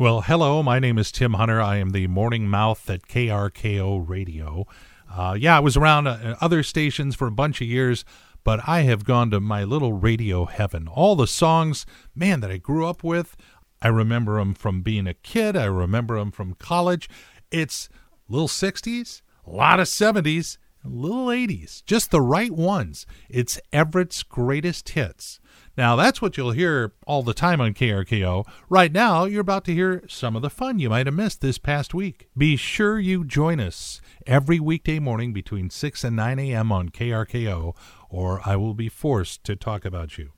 [0.00, 0.62] Well, hello.
[0.62, 1.60] My name is Tim Hunter.
[1.60, 4.64] I am the morning mouth at KRKO Radio.
[5.12, 8.04] Uh, yeah, I was around uh, other stations for a bunch of years,
[8.44, 10.86] but I have gone to my little radio heaven.
[10.86, 11.84] All the songs,
[12.14, 13.36] man, that I grew up with,
[13.82, 15.56] I remember them from being a kid.
[15.56, 17.10] I remember them from college.
[17.50, 17.88] It's
[18.28, 23.06] little 60s, a lot of 70s, little 80s, just the right ones.
[23.28, 25.40] It's Everett's greatest hits.
[25.76, 28.44] Now, that's what you'll hear all the time on KRKO.
[28.68, 31.58] Right now, you're about to hear some of the fun you might have missed this
[31.58, 32.28] past week.
[32.36, 36.72] Be sure you join us every weekday morning between 6 and 9 a.m.
[36.72, 37.76] on KRKO,
[38.10, 40.32] or I will be forced to talk about you.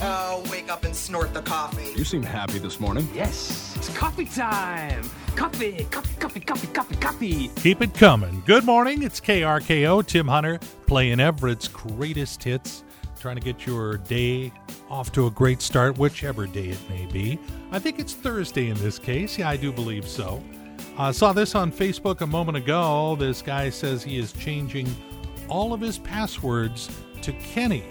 [0.00, 1.96] Oh, wake up and snort the coffee.
[1.96, 3.08] You seem happy this morning.
[3.14, 5.08] Yes, it's coffee time.
[5.36, 7.48] Coffee, coffee, coffee, coffee, coffee, coffee.
[7.56, 8.42] Keep it coming.
[8.44, 9.02] Good morning.
[9.02, 10.06] It's KRKO.
[10.06, 12.84] Tim Hunter playing Everett's greatest hits
[13.20, 14.52] trying to get your day
[14.90, 17.38] off to a great start, whichever day it may be.
[17.70, 19.38] I think it's Thursday in this case.
[19.38, 20.44] Yeah, I do believe so.
[20.98, 23.16] I uh, saw this on Facebook a moment ago.
[23.18, 24.94] This guy says he is changing
[25.48, 26.90] all of his passwords
[27.22, 27.84] to Kenny.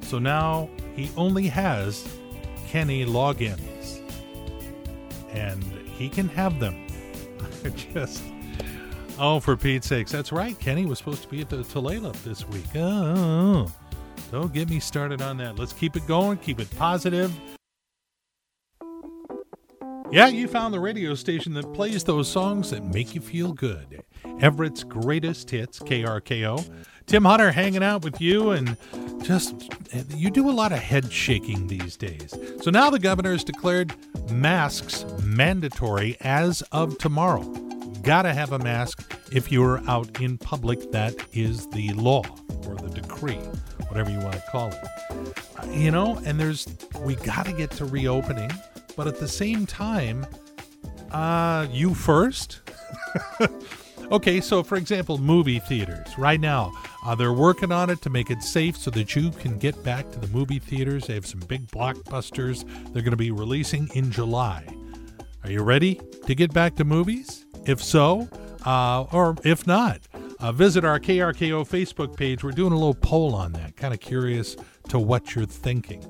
[0.00, 2.06] So now he only has
[2.66, 3.73] Kenny logins.
[5.34, 6.86] And he can have them.
[7.92, 8.22] Just
[9.18, 10.10] Oh, for Pete's sakes.
[10.10, 10.58] That's right.
[10.58, 12.64] Kenny was supposed to be at the Tulalip this week.
[12.74, 13.72] Oh.
[14.32, 15.56] Don't get me started on that.
[15.56, 17.32] Let's keep it going, keep it positive.
[20.10, 24.02] Yeah, you found the radio station that plays those songs that make you feel good.
[24.40, 26.68] Everett's greatest hits, KRKO.
[27.06, 28.76] Tim Hunter hanging out with you, and
[29.22, 29.70] just
[30.16, 32.34] you do a lot of head shaking these days.
[32.62, 33.94] So now the governor has declared
[34.30, 37.42] masks mandatory as of tomorrow.
[38.02, 40.90] Gotta have a mask if you're out in public.
[40.92, 42.22] That is the law
[42.66, 43.40] or the decree
[43.94, 45.70] whatever you want to call it.
[45.70, 46.66] You know, and there's,
[47.00, 48.50] we got to get to reopening,
[48.96, 50.26] but at the same time,
[51.12, 52.60] uh, you first?
[54.10, 56.08] okay, so for example, movie theaters.
[56.18, 56.72] Right now,
[57.04, 60.10] uh, they're working on it to make it safe so that you can get back
[60.12, 61.06] to the movie theaters.
[61.06, 64.66] They have some big blockbusters they're going to be releasing in July.
[65.42, 67.44] Are you ready to get back to movies?
[67.66, 68.28] If so,
[68.64, 70.00] uh, or if not,
[70.40, 72.42] uh, visit our KRKO Facebook page.
[72.42, 73.76] We're doing a little poll on that.
[73.76, 74.56] Kind of curious
[74.88, 76.04] to what you're thinking.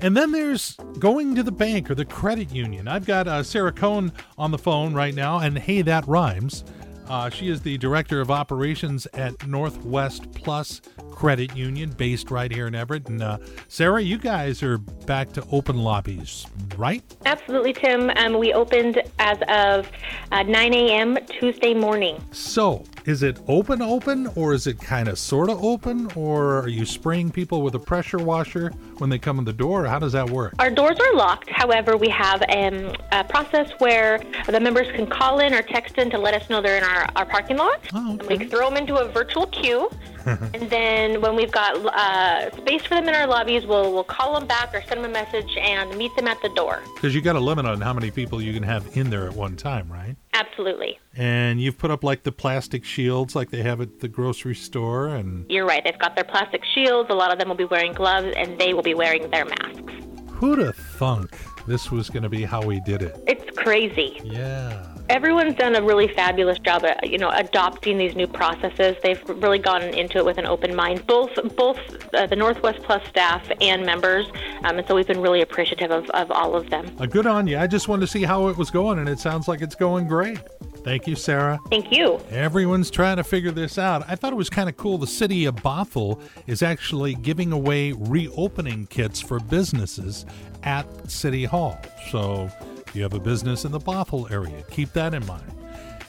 [0.00, 2.88] And then there's going to the bank or the credit union.
[2.88, 6.64] I've got uh, Sarah Cohn on the phone right now, and hey, that rhymes.
[7.08, 10.80] Uh, she is the director of operations at Northwest Plus
[11.14, 13.08] Credit Union, based right here in Everett.
[13.08, 13.38] And uh,
[13.68, 16.44] Sarah, you guys are back to open lobbies,
[16.76, 17.02] right?
[17.24, 18.10] Absolutely, Tim.
[18.16, 19.88] Um, we opened as of
[20.32, 21.16] uh, 9 a.m.
[21.28, 22.22] Tuesday morning.
[22.32, 26.68] So, is it open, open, or is it kind of sort of open, or are
[26.68, 29.86] you spraying people with a pressure washer when they come in the door?
[29.86, 30.54] How does that work?
[30.58, 31.48] Our doors are locked.
[31.48, 36.10] However, we have um, a process where the members can call in or text in
[36.10, 37.80] to let us know they're in our, our parking lot.
[37.92, 38.36] Oh, okay.
[38.36, 39.88] We throw them into a virtual queue.
[40.54, 44.38] and then when we've got uh, space for them in our lobbies, we'll we'll call
[44.38, 46.82] them back or send them a message and meet them at the door.
[46.94, 49.34] Because you got a limit on how many people you can have in there at
[49.34, 50.16] one time, right?
[50.32, 50.98] Absolutely.
[51.16, 55.08] And you've put up like the plastic shields like they have at the grocery store
[55.08, 55.82] and You're right.
[55.84, 57.10] They've got their plastic shields.
[57.10, 59.92] A lot of them will be wearing gloves and they will be wearing their masks.
[60.30, 61.36] Who'd have thunk
[61.66, 63.22] this was going to be how we did it?
[63.26, 64.20] It's crazy.
[64.24, 64.93] Yeah.
[65.14, 68.96] Everyone's done a really fabulous job at you know adopting these new processes.
[69.00, 71.78] They've really gone into it with an open mind, both both
[72.12, 74.26] uh, the Northwest Plus staff and members,
[74.64, 76.90] um, and so we've been really appreciative of, of all of them.
[76.98, 77.56] Uh, good on you.
[77.56, 80.08] I just wanted to see how it was going, and it sounds like it's going
[80.08, 80.40] great.
[80.78, 81.60] Thank you, Sarah.
[81.70, 82.18] Thank you.
[82.30, 84.04] Everyone's trying to figure this out.
[84.08, 84.98] I thought it was kind of cool.
[84.98, 90.26] The city of Bothell is actually giving away reopening kits for businesses
[90.64, 91.80] at City Hall.
[92.10, 92.50] So
[92.94, 95.50] you have a business in the Bothell area, keep that in mind.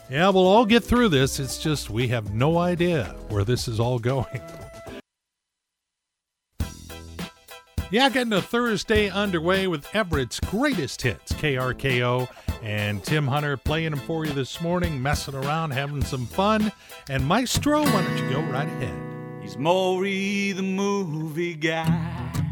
[0.10, 1.40] Yeah, we'll all get through this.
[1.40, 4.42] It's just we have no idea where this is all going.
[7.92, 12.28] Yeah, getting a Thursday underway with Everett's greatest hits, KRKO,
[12.64, 16.72] and Tim Hunter playing them for you this morning, messing around, having some fun.
[17.10, 19.42] And Maestro, why don't you go right ahead?
[19.42, 22.45] He's Maury the movie guy.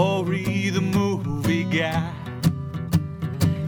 [0.00, 2.10] Maury the movie guy.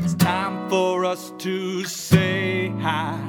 [0.03, 3.21] It's time for us to say hi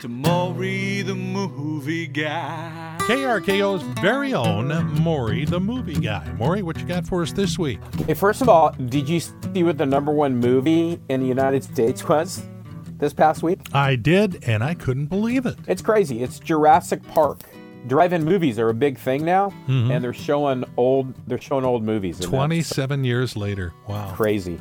[0.00, 2.98] to Maury the movie guy.
[3.00, 4.68] KRKO's very own
[5.02, 6.32] Maury, the movie guy.
[6.38, 7.80] Maury, what you got for us this week?
[8.06, 11.64] Hey, first of all, did you see what the number one movie in the United
[11.64, 12.44] States was
[12.96, 13.58] this past week?
[13.72, 15.56] I did, and I couldn't believe it.
[15.66, 16.22] It's crazy.
[16.22, 17.40] It's Jurassic Park.
[17.86, 19.90] Drive-in movies are a big thing now, Mm-hmm.
[19.90, 22.18] and they're showing old they're showing old movies.
[22.18, 23.72] that's 27 years later.
[23.88, 24.12] Wow.
[24.14, 24.58] crazy.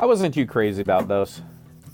[0.00, 1.42] I wasn't too crazy about those.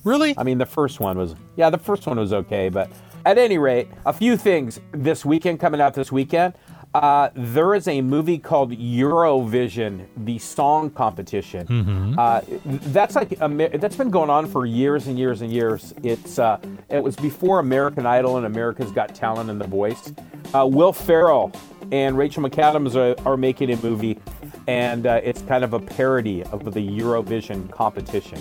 [0.05, 0.35] Really?
[0.37, 2.91] I mean, the first one was, yeah, the first one was okay, but
[3.25, 6.53] at any rate, a few things this weekend coming out this weekend.
[6.93, 12.17] Uh, there is a movie called Eurovision, the song competition.
[12.19, 15.93] Uh, that's like Amer- that's been going on for years and years and years.
[16.05, 20.13] It's uh, it was before American Idol and America's Got Talent and The Voice.
[20.55, 21.53] Uh, Will Ferrell
[21.93, 24.19] and Rachel McAdams are, are making a movie,
[24.67, 28.39] and uh, it's kind of a parody of the Eurovision competition.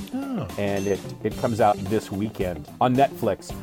[0.58, 3.54] And it, it comes out this weekend on Netflix.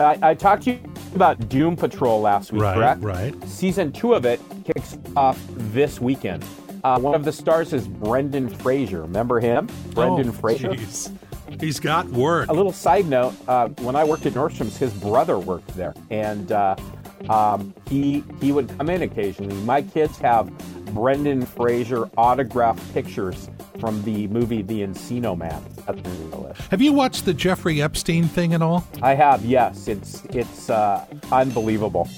[0.00, 0.80] I, I talked to you
[1.14, 3.02] about Doom Patrol last week, Right, correct?
[3.02, 3.48] right.
[3.48, 6.44] Season two of it kicks off this weekend.
[6.84, 9.02] Uh, one of the stars is Brendan Fraser.
[9.02, 9.68] Remember him?
[9.92, 10.68] Brendan Oh, Fraser.
[10.68, 11.10] jeez.
[11.60, 12.48] He's got work.
[12.48, 16.52] A little side note: uh, when I worked at Nordstrom's, his brother worked there, and
[16.52, 16.76] uh,
[17.30, 19.54] um, he he would come in occasionally.
[19.62, 20.50] My kids have
[20.94, 23.48] Brendan Fraser autographed pictures
[23.80, 25.62] from the movie The Encino Man.
[25.86, 26.60] That's the list.
[26.70, 28.86] Have you watched the Jeffrey Epstein thing at all?
[29.02, 29.88] I have, yes.
[29.88, 32.08] It's it's uh, unbelievable.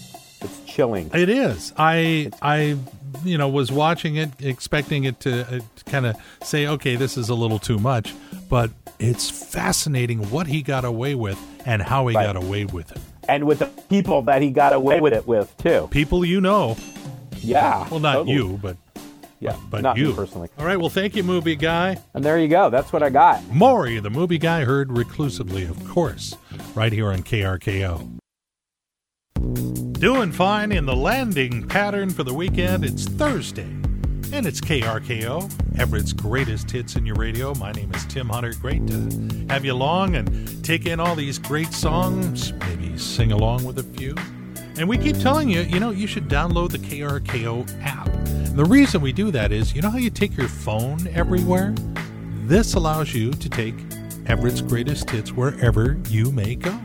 [0.40, 1.10] It's chilling.
[1.14, 1.72] It is.
[1.76, 2.76] I I
[3.25, 7.28] you know was watching it expecting it to, uh, kind of say okay this is
[7.28, 8.14] a little too much,
[8.49, 8.70] but
[9.00, 12.26] it's fascinating what he got away with and how he Right.
[12.26, 12.99] got away with it.
[13.29, 15.89] And with the people that he got away with it with too.
[15.91, 16.77] People you know,
[17.41, 17.87] Yeah.
[17.91, 18.35] well not totally.
[18.37, 18.77] you, but
[19.41, 19.55] Yeah.
[19.71, 20.49] but not me you personally.
[20.59, 21.99] All right, well thank you movie guy.
[22.15, 22.71] And there you go.
[22.71, 23.43] That's what I got.
[23.53, 26.35] Maury, the movie guy, heard reclusively, of course,
[26.75, 28.01] right here on KRKO.
[29.93, 32.85] Doing fine in the landing pattern for the weekend.
[32.85, 33.69] It's Thursday,
[34.33, 37.55] and it's KRKO, Everett's greatest hits in your radio.
[37.55, 38.53] My name is Tim Hunter.
[38.55, 43.65] Great to have you along and take in all these great songs, maybe sing along
[43.65, 44.15] with a few.
[44.77, 48.09] And we keep telling you, you know, you should download the KRKO app.
[48.09, 51.75] And the reason we do that is, you know how you take your phone everywhere?
[52.45, 53.75] This allows you to take
[54.27, 56.79] Everett's greatest hits wherever you may go.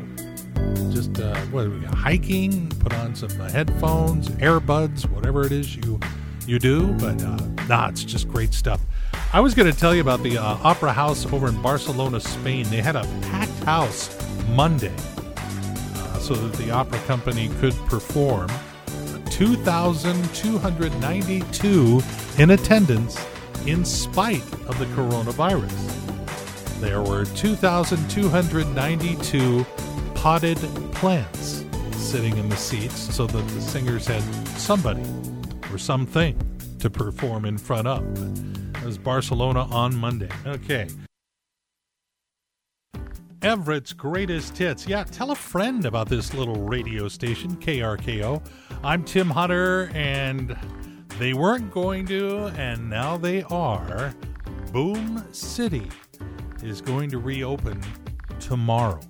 [0.92, 2.69] Just uh, are we hiking?
[2.80, 6.00] Put on some headphones, earbuds, whatever it is you
[6.48, 6.94] you do.
[6.94, 7.38] But uh,
[7.68, 8.81] nah, it's just great stuff.
[9.31, 12.68] I was going to tell you about the uh, Opera House over in Barcelona, Spain.
[12.69, 14.10] They had a packed house
[14.50, 18.50] Monday, uh, so that the opera company could perform.
[19.31, 22.01] 2,292
[22.38, 23.18] in attendance
[23.66, 25.90] in spite of the coronavirus.
[26.80, 29.66] There were 2,292
[30.13, 30.57] potted
[30.94, 34.22] plants sitting in the seats so that the singers had
[34.57, 35.01] somebody
[35.73, 36.37] or something
[36.79, 38.03] to perform in front of.
[38.77, 40.29] It was Barcelona on Monday.
[40.45, 40.87] Okay.
[43.41, 44.87] Everett's greatest hits.
[44.87, 48.41] Yeah, tell a friend about this little radio station, KRKO.
[48.83, 50.55] I'm Tim Hunter, and
[51.19, 54.13] they weren't going to, and now they are.
[54.71, 55.89] Boom City
[56.61, 57.81] is going to reopen
[58.39, 59.01] tomorrow.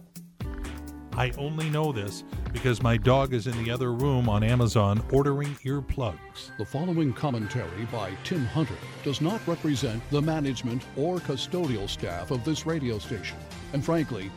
[1.15, 2.23] I only know this
[2.53, 6.55] because my dog is in the other room on Amazon ordering earplugs.
[6.57, 12.45] The following commentary by Tim Hunter does not represent the management or custodial staff of
[12.45, 13.37] this radio station.
[13.73, 14.31] And frankly,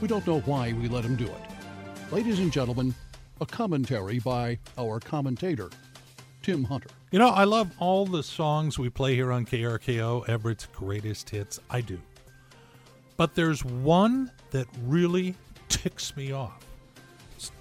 [0.00, 2.12] we don't know why we let him do it.
[2.12, 2.92] Ladies and gentlemen,
[3.40, 5.70] a commentary by our commentator,
[6.42, 6.90] Tim Hunter.
[7.12, 11.60] You know, I love all the songs we play here on KRKO, Everett's greatest hits.
[11.70, 12.00] I do.
[13.16, 15.36] But there's one that really
[15.68, 16.66] ticks me off.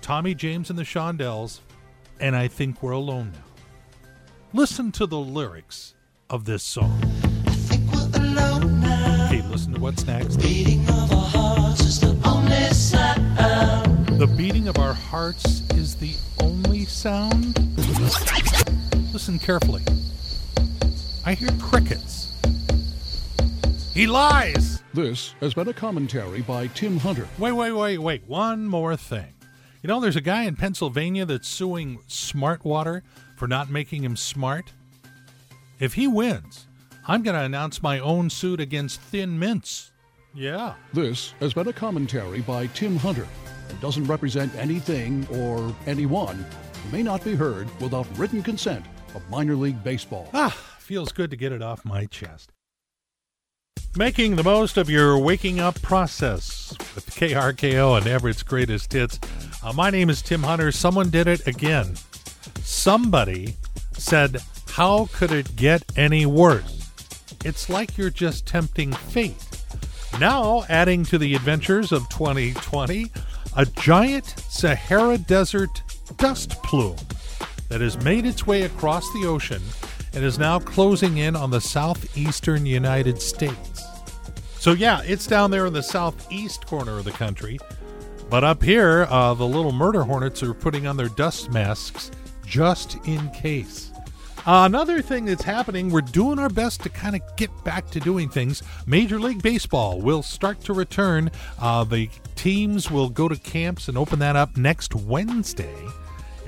[0.01, 1.61] Tommy James and the Shondells,
[2.19, 3.43] and I think we're alone now.
[4.53, 5.95] Listen to the lyrics
[6.29, 6.99] of this song.
[9.27, 10.35] Okay, listen to what's next.
[10.35, 14.17] The beating of our hearts is the only sound.
[14.19, 17.57] The beating of our hearts is the only sound.
[19.13, 19.83] Listen carefully.
[21.25, 22.33] I hear crickets.
[23.93, 24.83] He lies.
[24.93, 27.27] This has been a commentary by Tim Hunter.
[27.37, 28.23] Wait, wait, wait, wait.
[28.27, 29.33] One more thing.
[29.81, 33.01] You know, there's a guy in Pennsylvania that's suing Smartwater
[33.37, 34.73] for not making him smart.
[35.79, 36.67] If he wins,
[37.07, 39.91] I'm going to announce my own suit against Thin Mints.
[40.33, 40.73] Yeah.
[40.91, 43.25] This has been a commentary by Tim Hunter
[43.69, 46.45] and doesn't represent anything or anyone
[46.83, 50.29] who may not be heard without written consent of minor league baseball.
[50.33, 52.51] Ah, feels good to get it off my chest.
[53.95, 59.19] Making the most of your waking up process with KRKO and Everett's greatest hits.
[59.63, 60.71] Uh, my name is Tim Hunter.
[60.71, 61.95] Someone did it again.
[62.61, 63.55] Somebody
[63.93, 66.89] said, How could it get any worse?
[67.43, 69.45] It's like you're just tempting fate.
[70.19, 73.11] Now, adding to the adventures of 2020,
[73.55, 75.81] a giant Sahara Desert
[76.17, 76.95] dust plume
[77.69, 79.61] that has made its way across the ocean
[80.19, 83.85] and is now closing in on the southeastern United States.
[84.59, 87.57] So, yeah, it's down there in the southeast corner of the country.
[88.29, 92.11] But up here, uh, the little murder hornets are putting on their dust masks
[92.45, 93.93] just in case.
[94.39, 98.01] Uh, another thing that's happening, we're doing our best to kind of get back to
[98.01, 98.61] doing things.
[98.85, 101.31] Major League Baseball will start to return.
[101.59, 105.77] Uh, the teams will go to camps and open that up next Wednesday.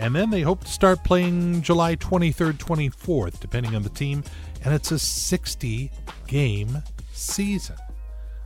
[0.01, 4.24] And then they hope to start playing July 23rd, 24th, depending on the team.
[4.65, 5.91] And it's a 60
[6.27, 6.81] game
[7.13, 7.75] season.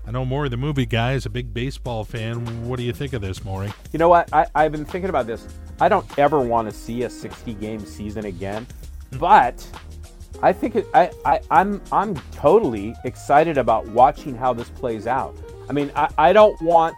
[0.05, 2.67] I know Maury, the movie guy, is a big baseball fan.
[2.67, 3.71] What do you think of this, Maury?
[3.93, 4.31] You know what?
[4.33, 5.47] I, I've been thinking about this.
[5.79, 8.67] I don't ever want to see a 60 game season again,
[9.11, 9.17] hmm.
[9.17, 9.65] but
[10.43, 15.35] I think it, I, I, I'm I'm totally excited about watching how this plays out.
[15.69, 16.95] I mean, I, I don't want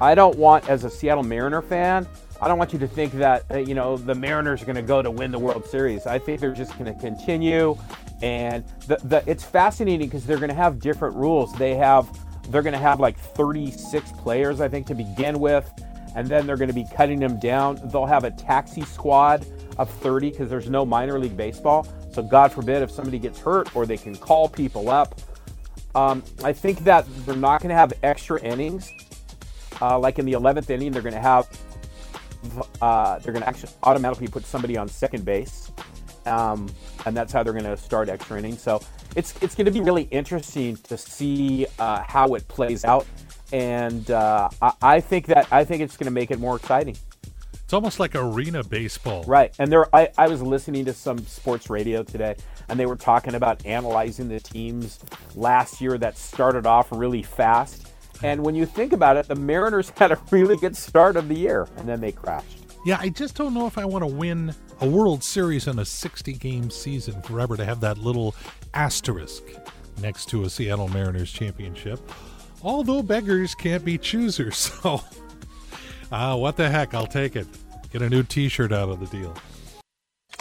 [0.00, 2.06] I don't want as a Seattle Mariner fan,
[2.40, 4.82] I don't want you to think that uh, you know the Mariners are going to
[4.82, 6.06] go to win the World Series.
[6.06, 7.76] I think they're just going to continue,
[8.22, 11.52] and the, the it's fascinating because they're going to have different rules.
[11.54, 12.08] They have
[12.50, 15.70] they're going to have like 36 players, I think, to begin with,
[16.14, 17.80] and then they're going to be cutting them down.
[17.90, 19.46] They'll have a taxi squad
[19.78, 21.86] of 30 because there's no minor league baseball.
[22.12, 25.20] So God forbid if somebody gets hurt, or they can call people up.
[25.94, 28.90] Um, I think that they're not going to have extra innings.
[29.80, 31.48] Uh, like in the 11th inning, they're going to have
[32.80, 35.70] uh, they're going to actually automatically put somebody on second base,
[36.26, 36.68] um,
[37.04, 38.60] and that's how they're going to start extra innings.
[38.62, 38.80] So
[39.14, 43.06] it's it's going to be really interesting to see uh, how it plays out,
[43.52, 46.96] and uh, I, I, think that I think it's going to make it more exciting.
[47.66, 49.52] It's almost like arena baseball, right?
[49.58, 52.36] And there, I, I was listening to some sports radio today,
[52.68, 55.00] and they were talking about analyzing the teams
[55.34, 57.92] last year that started off really fast.
[58.22, 61.34] And when you think about it, the Mariners had a really good start of the
[61.34, 62.58] year, and then they crashed.
[62.84, 65.84] Yeah, I just don't know if I want to win a World Series in a
[65.84, 68.34] 60 game season forever to have that little
[68.74, 69.42] asterisk
[70.00, 72.00] next to a Seattle Mariners championship.
[72.62, 75.02] Although beggars can't be choosers, so
[76.12, 77.46] uh, what the heck, I'll take it.
[77.90, 79.34] Get a new t shirt out of the deal.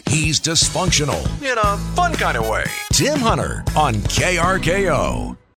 [0.07, 2.65] He's dysfunctional in a fun kind of way.
[2.93, 5.37] Tim Hunter on KRKO.